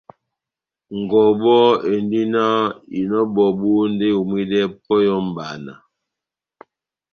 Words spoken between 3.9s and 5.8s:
ndi eyomwidɛ pɔhɛ ó mbana